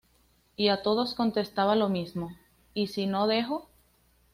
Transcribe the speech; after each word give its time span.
Y 0.55 0.69
a 0.69 0.81
todos 0.81 1.13
contestaba 1.13 1.75
lo 1.75 1.87
mismo: 1.87 2.35
"¿Y 2.73 2.87
si 2.87 3.05
no 3.05 3.27
dejo?". 3.27 3.69